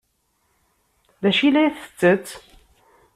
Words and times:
D 1.21 1.23
acu 1.29 1.43
ay 1.45 1.51
la 1.53 1.75
tettett? 1.81 2.27